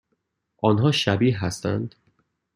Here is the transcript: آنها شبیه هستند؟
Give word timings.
آنها 0.63 0.91
شبیه 0.91 1.43
هستند؟ 1.45 1.95